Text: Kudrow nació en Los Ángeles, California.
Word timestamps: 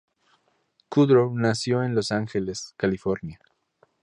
Kudrow 0.89 1.31
nació 1.37 1.83
en 1.83 1.93
Los 1.93 2.11
Ángeles, 2.11 2.73
California. 2.75 3.39